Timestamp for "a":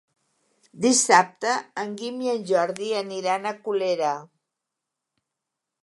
3.47-3.55